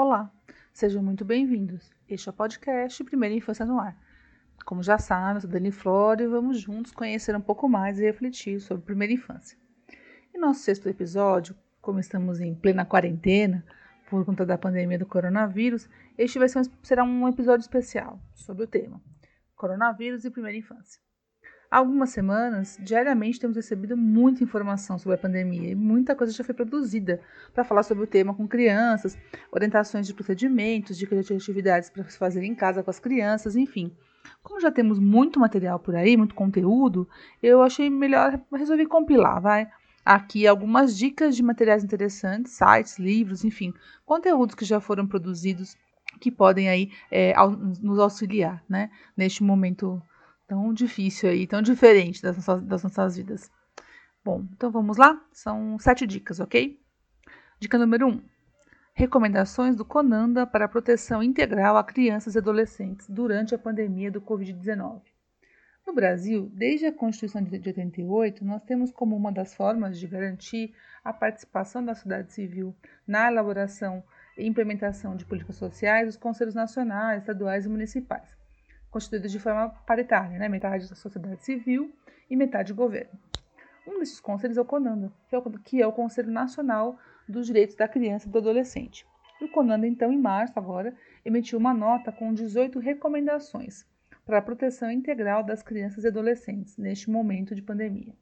[0.00, 0.32] Olá,
[0.72, 1.90] sejam muito bem-vindos.
[2.08, 3.96] Este é o podcast Primeira Infância no Ar.
[4.64, 8.04] Como já sabem, eu sou Dani Flora e vamos juntos conhecer um pouco mais e
[8.04, 9.58] refletir sobre primeira infância.
[10.32, 13.66] Em nosso sexto episódio, como estamos em plena quarentena
[14.08, 18.62] por conta da pandemia do coronavírus, este vai ser um, será um episódio especial sobre
[18.62, 19.02] o tema
[19.56, 21.02] Coronavírus e Primeira Infância.
[21.70, 26.42] Há algumas semanas, diariamente temos recebido muita informação sobre a pandemia e muita coisa já
[26.42, 27.20] foi produzida
[27.52, 29.18] para falar sobre o tema com crianças,
[29.52, 33.92] orientações de procedimentos, dicas de atividades para se fazer em casa com as crianças, enfim.
[34.42, 37.06] Como já temos muito material por aí, muito conteúdo,
[37.42, 39.68] eu achei melhor resolver compilar, vai?
[40.02, 43.74] Aqui algumas dicas de materiais interessantes, sites, livros, enfim,
[44.06, 45.76] conteúdos que já foram produzidos
[46.18, 47.34] que podem aí é,
[47.82, 48.90] nos auxiliar, né?
[49.14, 50.02] Neste momento
[50.48, 53.50] tão difícil aí, tão diferente das nossas, das nossas vidas.
[54.24, 55.22] Bom, então vamos lá?
[55.30, 56.80] São sete dicas, ok?
[57.60, 58.22] Dica número um:
[58.94, 65.02] recomendações do Conanda para proteção integral a crianças e adolescentes durante a pandemia do Covid-19.
[65.86, 70.74] No Brasil, desde a Constituição de 88, nós temos como uma das formas de garantir
[71.04, 72.74] a participação da sociedade civil
[73.06, 74.02] na elaboração
[74.36, 78.38] e implementação de políticas sociais os conselhos nacionais, estaduais e municipais
[78.90, 80.48] constituídos de forma paritária, né?
[80.48, 81.92] metade da sociedade civil
[82.30, 83.18] e metade do governo.
[83.86, 87.46] Um desses conselhos é o CONANDA, que é o, que é o Conselho Nacional dos
[87.46, 89.06] Direitos da Criança e do Adolescente.
[89.40, 90.94] E o CONANDA, então, em março agora,
[91.24, 93.86] emitiu uma nota com 18 recomendações
[94.26, 98.12] para a proteção integral das crianças e adolescentes neste momento de pandemia.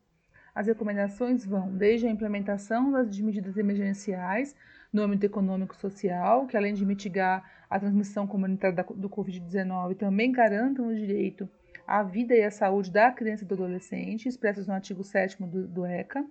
[0.57, 4.57] As recomendações vão desde a implementação das medidas emergenciais
[4.91, 10.33] no âmbito econômico e social, que além de mitigar a transmissão comunitária do Covid-19, também
[10.33, 11.47] garantam o direito
[11.87, 15.69] à vida e à saúde da criança e do adolescente, expressos no artigo 7 do,
[15.69, 16.25] do ECA,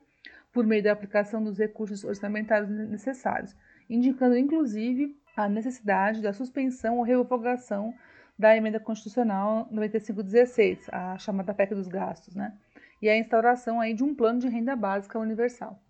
[0.51, 3.55] por meio da aplicação dos recursos orçamentários necessários,
[3.87, 7.93] indicando inclusive a necessidade da suspensão ou revogação
[8.39, 12.51] da emenda constitucional 9516, a chamada PEC dos gastos, né?
[13.01, 15.81] E a instauração aí de um plano de renda básica universal.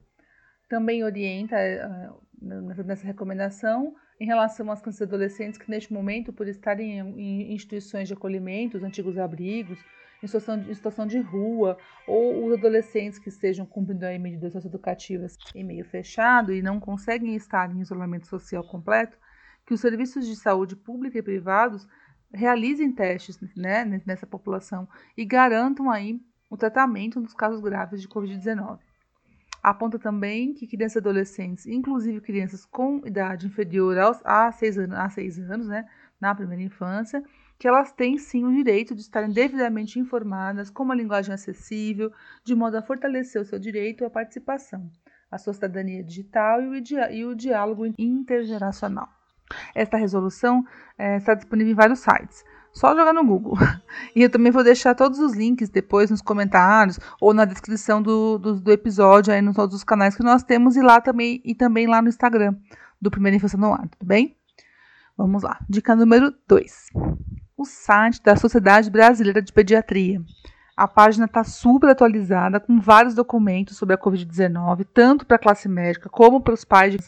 [0.68, 6.48] Também orienta uh, nessa recomendação em relação às crianças e adolescentes que, neste momento, por
[6.48, 9.80] estarem em instituições de acolhimento, os antigos abrigos,
[10.24, 11.78] em situação de, em situação de rua,
[12.08, 17.36] ou os adolescentes que estejam cumprindo aí medidas socioeducativas em meio fechado e não conseguem
[17.36, 19.18] estar em isolamento social completo,
[19.66, 21.88] que os serviços de saúde pública e privados
[22.34, 24.88] realizem testes né, nessa população
[25.18, 26.20] e garantam aí
[26.56, 28.80] o tratamento dos casos graves de Covid-19.
[29.62, 34.98] Aponta também que crianças e adolescentes, inclusive crianças com idade inferior aos, a 6 anos,
[34.98, 35.86] a seis anos né,
[36.20, 37.22] na primeira infância,
[37.60, 42.12] que elas têm sim o direito de estarem devidamente informadas com uma linguagem acessível,
[42.44, 44.90] de modo a fortalecer o seu direito à participação,
[45.32, 49.10] a sua cidadania digital e o, e o diálogo intergeracional.
[49.74, 50.64] Esta resolução
[50.98, 52.44] é, está disponível em vários sites.
[52.76, 53.58] Só jogar no Google.
[54.14, 58.38] E eu também vou deixar todos os links depois nos comentários ou na descrição do,
[58.38, 61.56] do, do episódio aí nos todos os canais que nós temos e lá também e
[61.56, 62.56] também lá no Instagram
[63.02, 64.38] do Primeira Infância no Ar, tudo bem?
[65.18, 65.60] Vamos lá.
[65.70, 66.90] Dica número 2.
[67.58, 70.22] O site da Sociedade Brasileira de Pediatria.
[70.76, 75.70] A página está super atualizada com vários documentos sobre a Covid-19, tanto para a classe
[75.70, 77.00] médica como para os pais de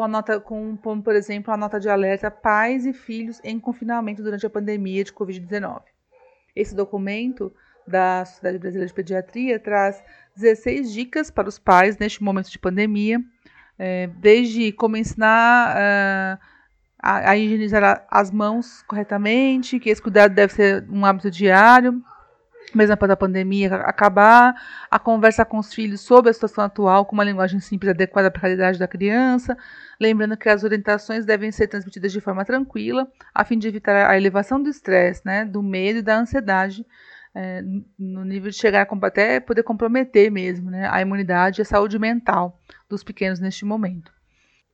[0.00, 4.22] com a nota, com, por exemplo, a nota de alerta pais e filhos em confinamento
[4.22, 5.82] durante a pandemia de Covid-19.
[6.56, 7.52] Esse documento
[7.86, 10.02] da Sociedade Brasileira de Pediatria traz
[10.36, 13.20] 16 dicas para os pais neste momento de pandemia,
[13.78, 16.40] é, desde como ensinar uh,
[16.98, 22.02] a, a higienizar as mãos corretamente, que esse cuidado deve ser um hábito diário,
[22.76, 24.54] mesmo após a pandemia acabar,
[24.90, 28.40] a conversa com os filhos sobre a situação atual com uma linguagem simples adequada para
[28.40, 29.56] a realidade da criança,
[30.00, 34.16] lembrando que as orientações devem ser transmitidas de forma tranquila, a fim de evitar a
[34.16, 36.86] elevação do estresse, né, do medo e da ansiedade,
[37.34, 37.62] é,
[37.98, 41.98] no nível de chegar a até poder comprometer mesmo né, a imunidade e a saúde
[41.98, 42.58] mental
[42.88, 44.12] dos pequenos neste momento.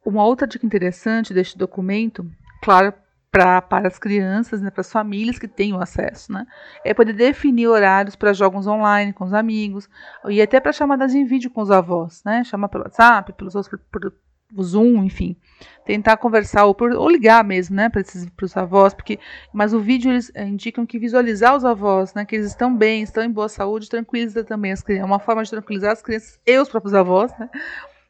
[0.05, 2.31] Uma outra dica interessante deste documento,
[2.63, 2.95] claro,
[3.37, 6.47] pra, para as crianças, né, para as famílias que tenham acesso, né?
[6.83, 9.91] É poder definir horários para jogos online com os amigos
[10.27, 12.43] e até para chamadas em vídeo com os avós, né?
[12.45, 14.11] Chamar pelo WhatsApp, pelos outros, por,
[14.55, 15.37] por Zoom, enfim,
[15.85, 18.03] tentar conversar ou, por, ou ligar mesmo, né, para
[18.43, 19.19] os avós, porque,
[19.53, 23.03] mas o vídeo eles eh, indicam que visualizar os avós, né, que eles estão bem,
[23.03, 26.39] estão em boa saúde, tranquiliza também as crianças, é uma forma de tranquilizar as crianças
[26.47, 27.51] e os próprios avós, né,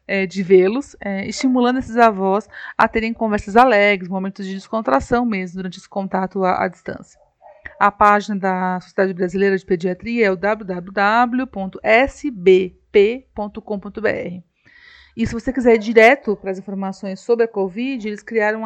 [0.07, 5.57] é, de vê-los, é, estimulando esses avós a terem conversas alegres, momentos de descontração mesmo
[5.57, 7.19] durante esse contato à, à distância.
[7.79, 11.67] A página da Sociedade Brasileira de Pediatria é o www.sbp.com.br.
[15.15, 18.61] E se você quiser ir direto para as informações sobre a Covid, eles criaram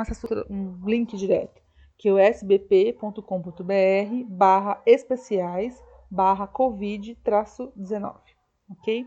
[0.49, 1.61] um, link direto,
[1.97, 3.23] que é o sbp.com.br
[4.27, 8.15] barra especiais barra Covid-19,
[8.69, 9.05] ok?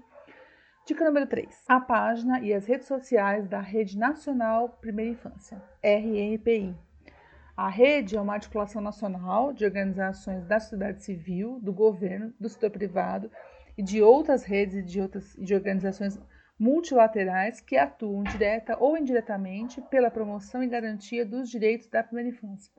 [0.86, 1.64] Dica número 3.
[1.66, 6.76] A página e as redes sociais da Rede Nacional Primeira Infância, RNPI.
[7.56, 12.68] A rede é uma articulação nacional de organizações da sociedade civil, do governo, do setor
[12.68, 13.30] privado
[13.78, 16.20] e de outras redes e de, outras, de organizações
[16.58, 22.70] multilaterais que atuam direta ou indiretamente pela promoção e garantia dos direitos da primeira infância.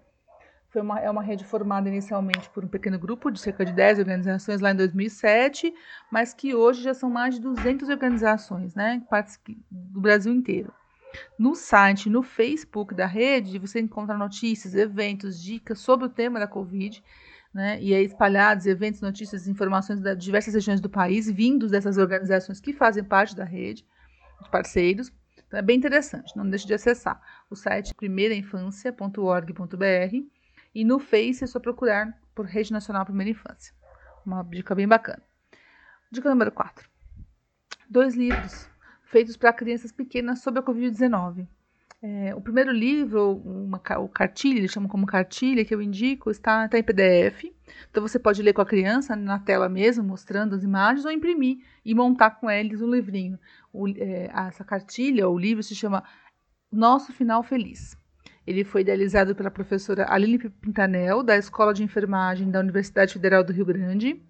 [0.76, 4.00] Foi uma, é uma rede formada inicialmente por um pequeno grupo de cerca de 10
[4.00, 5.74] organizações lá em 2007,
[6.12, 9.02] mas que hoje já são mais de 200 organizações, né,
[9.72, 10.74] do Brasil inteiro.
[11.40, 16.48] No site, no Facebook da rede, você encontra notícias, eventos, dicas sobre o tema da
[16.48, 17.02] Covid,
[17.54, 17.82] né?
[17.82, 22.74] E aí espalhados eventos, notícias, informações de diversas regiões do país, vindos dessas organizações que
[22.74, 23.86] fazem parte da rede,
[24.44, 25.10] de parceiros.
[25.48, 30.35] Então é bem interessante, não deixe de acessar o site primeirainfância.org.br
[30.76, 33.74] e no Face é só procurar por Rede Nacional Primeira Infância.
[34.26, 35.24] Uma dica bem bacana.
[36.12, 36.88] Dica número 4.
[37.90, 38.70] Dois livros
[39.06, 41.48] feitos para crianças pequenas sobre a Covid-19.
[42.02, 46.66] É, o primeiro livro, uma, o cartilha, eles chamam como cartilha, que eu indico, está,
[46.66, 47.46] está em PDF.
[47.90, 51.60] Então você pode ler com a criança na tela mesmo, mostrando as imagens, ou imprimir
[51.86, 53.40] e montar com eles um livrinho.
[53.72, 56.04] O, é, essa cartilha, o livro, se chama
[56.70, 57.98] Nosso Final Feliz.
[58.46, 63.52] Ele foi idealizado pela professora Aline Pintanel, da Escola de Enfermagem da Universidade Federal do
[63.54, 64.22] Rio Grande.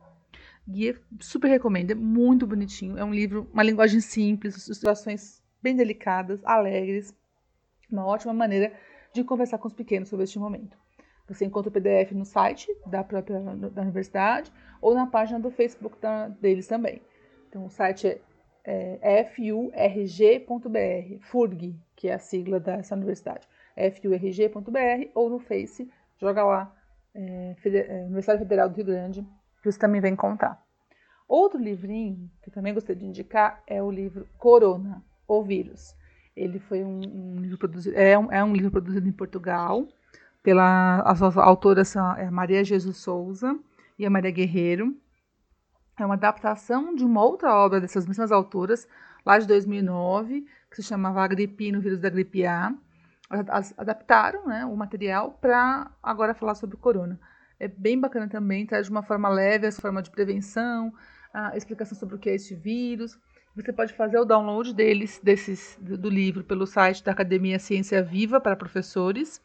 [0.67, 2.97] Guia, super recomendo, é muito bonitinho.
[2.97, 7.13] É um livro, uma linguagem simples, situações bem delicadas, alegres
[7.91, 8.71] uma ótima maneira
[9.13, 10.77] de conversar com os pequenos sobre este momento.
[11.27, 14.51] Você encontra o PDF no site da própria da universidade
[14.81, 17.01] ou na página do Facebook da, deles também.
[17.49, 18.21] Então o site
[18.63, 25.89] é, é furg.br, FURG, que é a sigla dessa universidade, furg.br ou no Face,
[26.19, 26.75] joga lá,
[27.13, 29.21] é, é, Universidade Federal do Rio Grande,
[29.61, 30.63] que você também vai encontrar.
[31.27, 35.95] Outro livrinho que eu também gostaria de indicar é o livro Corona, o Vírus.
[36.35, 39.87] Ele foi um, um livro produzido, é um, é um livro produzido em Portugal
[40.45, 43.57] pela as, as autoras são é Maria Jesus Souza
[43.97, 44.95] e a Maria Guerreiro.
[45.97, 48.87] É uma adaptação de uma outra obra dessas mesmas autoras,
[49.25, 52.75] lá de 2009, que se chamava Agripino, Vírus da Gripe A.
[53.29, 57.19] Adaptaram né, o material para agora falar sobre o corona.
[57.59, 60.93] É bem bacana também, traz de uma forma leve, essa forma de prevenção,
[61.33, 63.17] a explicação sobre o que é este vírus.
[63.55, 68.39] Você pode fazer o download deles, desses, do livro pelo site da Academia Ciência Viva
[68.41, 69.41] para Professores,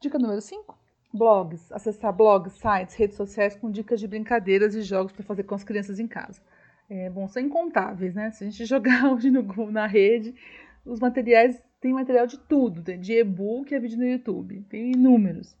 [0.00, 0.78] Dica número 5.
[1.12, 1.72] Blogs.
[1.72, 5.64] Acessar blogs, sites, redes sociais com dicas de brincadeiras e jogos para fazer com as
[5.64, 6.40] crianças em casa.
[6.90, 8.32] É, bom, são incontáveis, né?
[8.32, 10.34] Se a gente jogar hoje no, na rede,
[10.84, 15.56] os materiais, tem material de tudo, de e-book a vídeo no YouTube, tem inúmeros.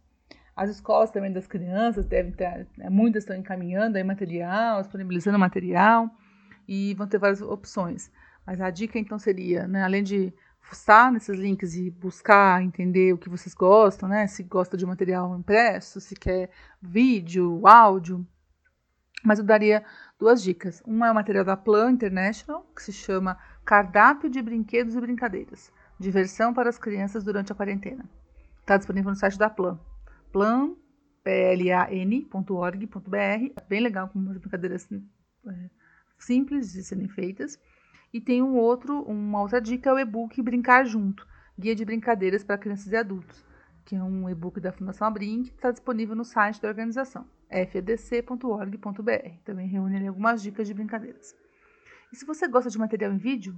[0.56, 6.10] As escolas também das crianças devem ter, né, muitas estão encaminhando aí material, disponibilizando material
[6.68, 8.10] e vão ter várias opções.
[8.44, 13.18] Mas a dica então seria, né, além de fuçar nesses links e buscar entender o
[13.18, 16.50] que vocês gostam, né, se gosta de material impresso, se quer
[16.82, 18.26] vídeo, áudio,
[19.24, 19.84] mas eu daria
[20.18, 20.82] duas dicas.
[20.86, 25.72] Uma é o material da Plan International, que se chama Cardápio de Brinquedos e Brincadeiras.
[25.98, 28.04] Diversão para as crianças durante a quarentena.
[28.60, 29.78] Está disponível no site da Plan
[30.32, 30.74] plan,
[31.22, 33.16] plan.org.br.
[33.16, 34.88] É bem legal, com umas brincadeiras
[35.46, 35.70] é,
[36.18, 37.58] simples de serem feitas.
[38.12, 41.26] E tem um outro, uma outra dica, é o e-book Brincar Junto,
[41.58, 43.44] Guia de Brincadeiras para Crianças e Adultos,
[43.90, 47.26] que é um e-book da Fundação Abrinq, está disponível no site da organização,
[47.72, 49.30] fedc.org.br.
[49.44, 51.34] Também reúne algumas dicas de brincadeiras.
[52.12, 53.52] E se você gosta de material em vídeo,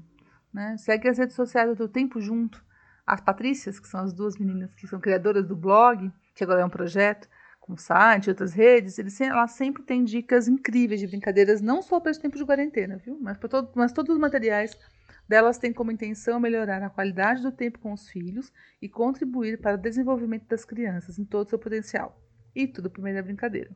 [0.50, 2.64] né, segue as redes sociais do Teu Tempo Junto.
[3.06, 6.64] As Patrícias, que são as duas meninas que são criadoras do blog, que agora é
[6.64, 7.28] um projeto
[7.60, 12.10] com site, outras redes, eles, ela sempre tem dicas incríveis de brincadeiras, não só para
[12.10, 13.18] esse tempo de quarentena, viu?
[13.20, 14.74] Mas, todo, mas todos os materiais
[15.32, 19.76] delas têm como intenção melhorar a qualidade do tempo com os filhos e contribuir para
[19.76, 22.20] o desenvolvimento das crianças em todo o seu potencial.
[22.54, 23.70] E tudo por meio da brincadeira.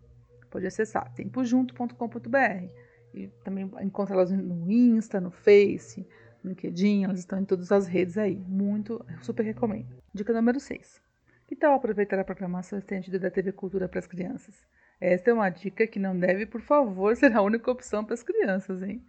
[0.51, 2.69] Pode acessar tempojunto.com.br
[3.15, 6.07] e também encontra elas no Insta, no Face,
[6.45, 8.37] no LinkedIn, elas estão em todas as redes aí.
[8.37, 9.97] Muito, super recomendo.
[10.13, 11.01] Dica número 6.
[11.47, 14.55] Que tal aproveitar a programação estendida da TV Cultura para as crianças?
[15.01, 18.23] Esta é uma dica que não deve, por favor, ser a única opção para as
[18.23, 19.03] crianças, hein?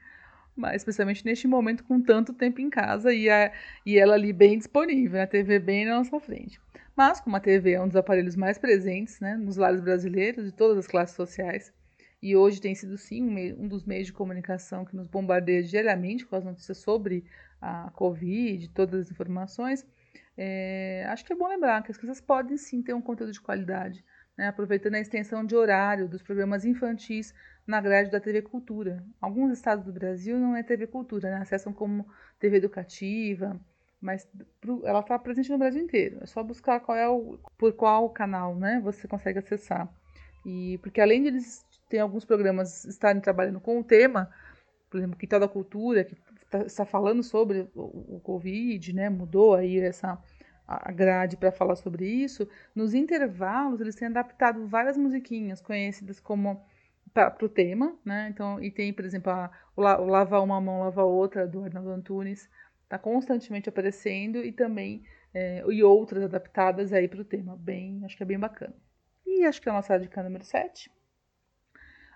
[0.58, 3.54] Mas especialmente neste momento com tanto tempo em casa e, a,
[3.86, 6.60] e ela ali bem disponível, a TV bem na nossa frente.
[6.96, 10.52] Mas, como a TV é um dos aparelhos mais presentes né, nos lares brasileiros de
[10.52, 11.72] todas as classes sociais,
[12.20, 16.36] e hoje tem sido sim um, dos meios de comunicação que nos bombardeia diariamente com
[16.36, 17.24] as notícias sobre
[17.62, 19.86] a Covid, todas as informações,
[20.36, 23.42] é, acho que é bom lembrar que as crianças podem sim ter um conteúdo de
[23.42, 24.04] qualidade,
[24.36, 27.34] né, aproveitando a extensão de horário dos programas infantis
[27.68, 29.04] na grade da TV Cultura.
[29.20, 32.08] Alguns estados do Brasil não é TV Cultura, né, acessam como
[32.40, 33.60] TV Educativa,
[34.00, 34.28] mas
[34.84, 36.20] ela está presente no Brasil inteiro.
[36.22, 39.92] É só buscar qual é o, por qual canal né, você consegue acessar.
[40.46, 44.30] E porque além de eles ter alguns programas estarem trabalhando com o tema,
[44.90, 46.16] por exemplo, Quintal da Cultura, que
[46.50, 50.18] tá, está falando sobre o, o Covid, né, mudou aí essa
[50.68, 52.46] a grade para falar sobre isso,
[52.76, 56.62] nos intervalos eles têm adaptado várias musiquinhas conhecidas como
[57.18, 58.30] para o tema, né?
[58.30, 61.90] Então, e tem, por exemplo, a, o, o Lavar uma mão, lavar outra, do Arnaldo
[61.90, 62.50] Antunes,
[62.84, 67.56] está constantemente aparecendo e também é, e outras adaptadas aí para o tema.
[67.58, 68.76] Bem, acho que é bem bacana.
[69.26, 70.90] E acho que é a nossa dica número 7.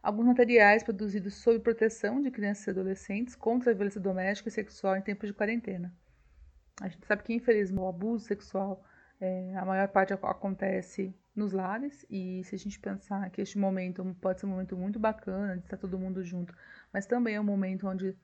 [0.01, 4.95] Alguns materiais produzidos sob proteção de crianças e adolescentes contra a violência doméstica e sexual
[4.95, 5.93] em tempos de quarentena.
[6.81, 8.83] A gente sabe que, infelizmente, o abuso sexual,
[9.21, 14.03] é, a maior parte acontece nos lares, e se a gente pensar que este momento
[14.19, 16.53] pode ser um momento muito bacana, de estar todo mundo junto,
[16.91, 18.17] mas também é um momento onde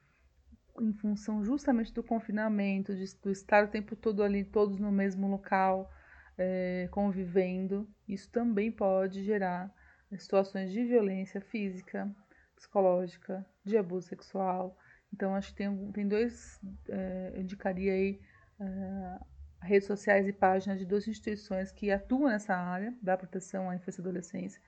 [0.80, 5.27] em função justamente do confinamento, de, do estar o tempo todo ali, todos no mesmo
[5.27, 5.92] local,
[6.38, 9.74] é, convivendo, isso também pode gerar
[10.18, 12.10] situações de violência física,
[12.56, 14.77] psicológica, de abuso sexual.
[15.13, 18.20] Então, acho que tem, tem dois, é, eu indicaria aí,
[18.60, 19.20] é,
[19.62, 24.02] redes sociais e páginas de duas instituições que atuam nessa área da proteção à infância
[24.02, 24.62] e adolescência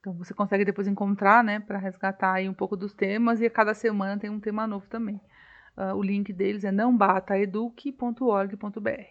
[0.00, 3.50] Então você consegue depois encontrar, né, para resgatar aí um pouco dos temas e a
[3.50, 5.20] cada semana tem um tema novo também.
[5.76, 9.06] Uh, o link deles é nãobataeduque.org.br.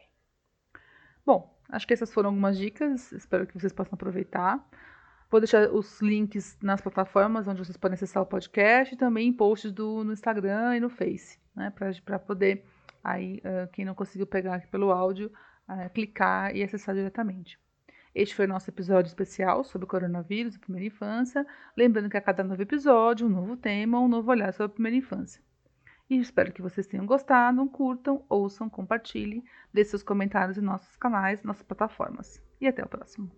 [1.25, 4.65] Bom, acho que essas foram algumas dicas, espero que vocês possam aproveitar.
[5.29, 9.33] Vou deixar os links nas plataformas onde vocês podem acessar o podcast e também em
[9.33, 11.73] posts do, no Instagram e no Face, né,
[12.05, 12.63] para poder
[13.03, 15.31] aí uh, quem não conseguiu pegar aqui pelo áudio
[15.93, 17.59] clicar e acessar diretamente.
[18.15, 21.45] Este foi o nosso episódio especial sobre o coronavírus e primeira infância.
[21.75, 24.97] Lembrando que a cada novo episódio, um novo tema, um novo olhar sobre a primeira
[24.97, 25.41] infância.
[26.09, 31.43] E espero que vocês tenham gostado, curtam, ouçam, compartilhem, deixem seus comentários em nossos canais,
[31.43, 32.41] nossas plataformas.
[32.61, 33.29] E até o próximo.